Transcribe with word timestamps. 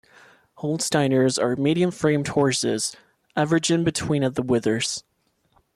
Holsteiners 0.57 1.37
are 1.37 1.55
medium-framed 1.55 2.29
horses 2.29 2.95
averaging 3.35 3.83
between 3.83 4.23
at 4.23 4.33
the 4.33 4.41
withers. 4.41 5.03